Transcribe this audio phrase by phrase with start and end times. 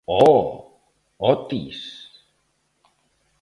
[0.07, 0.71] Oh,
[1.19, 2.09] Otis!